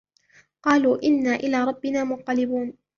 قالوا 0.63 1.03
إنا 1.03 1.35
إلى 1.35 1.63
ربنا 1.63 2.03
منقلبون 2.03 2.73